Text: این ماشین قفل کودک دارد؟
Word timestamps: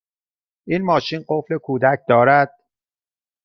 این 0.67 0.85
ماشین 0.85 1.25
قفل 1.27 1.57
کودک 1.57 1.99
دارد؟ 2.09 2.59